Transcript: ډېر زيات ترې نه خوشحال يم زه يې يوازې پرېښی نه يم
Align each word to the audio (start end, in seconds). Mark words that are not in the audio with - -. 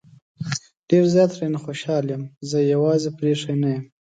ډېر 0.89 1.03
زيات 1.13 1.31
ترې 1.35 1.47
نه 1.53 1.59
خوشحال 1.65 2.05
يم 2.15 2.23
زه 2.49 2.57
يې 2.65 2.69
يوازې 2.75 3.09
پرېښی 3.19 3.53
نه 3.61 3.69
يم 3.73 3.83